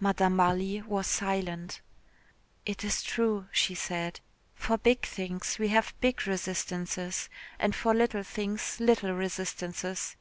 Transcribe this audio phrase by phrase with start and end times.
[0.00, 1.80] Madame Marly was silent.
[2.66, 4.18] "It is true," she said,
[4.56, 10.16] "for big things we have big resistances, and for little things little resistances.